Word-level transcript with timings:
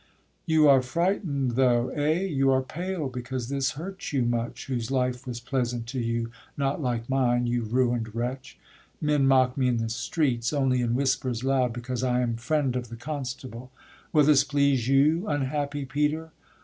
You 0.47 0.67
are 0.67 0.81
frighten'd, 0.81 1.51
though, 1.51 1.89
Eh! 1.89 2.21
you 2.21 2.49
are 2.49 2.63
pale, 2.63 3.07
because 3.07 3.49
this 3.49 3.73
hurts 3.73 4.11
you 4.13 4.23
much, 4.23 4.65
Whose 4.65 4.89
life 4.89 5.27
was 5.27 5.39
pleasant 5.39 5.85
to 5.89 5.99
you, 5.99 6.31
not 6.57 6.81
like 6.81 7.07
mine, 7.07 7.45
You 7.45 7.65
ruin'd 7.65 8.15
wretch! 8.15 8.57
Men 8.99 9.27
mock 9.27 9.55
me 9.57 9.67
in 9.67 9.77
the 9.77 9.89
streets, 9.89 10.53
Only 10.53 10.81
in 10.81 10.95
whispers 10.95 11.43
loud, 11.43 11.71
because 11.71 12.01
I 12.03 12.21
am 12.21 12.35
Friend 12.37 12.75
of 12.75 12.89
the 12.89 12.95
constable; 12.97 13.71
will 14.11 14.23
this 14.23 14.43
please 14.43 14.87
you, 14.87 15.27
Unhappy 15.27 15.85
Peter? 15.85 16.31